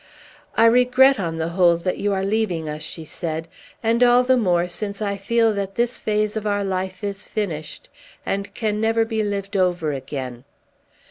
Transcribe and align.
"I 0.57 0.65
regret, 0.65 1.19
on 1.19 1.37
the 1.37 1.49
whole, 1.49 1.77
that 1.77 1.99
you 1.99 2.11
are 2.11 2.23
leaving 2.25 2.67
us," 2.67 2.81
she 2.81 3.05
said; 3.05 3.47
"and 3.83 4.01
all 4.01 4.23
the 4.23 4.35
more, 4.35 4.67
since 4.67 4.99
I 4.99 5.15
feel 5.15 5.53
that 5.53 5.75
this 5.75 5.99
phase 5.99 6.35
of 6.35 6.47
our 6.47 6.63
life 6.63 7.03
is 7.03 7.27
finished, 7.27 7.87
and 8.25 8.51
can 8.55 8.81
never 8.81 9.05
be 9.05 9.23
lived 9.23 9.55
over 9.55 9.93
again. 9.93 10.43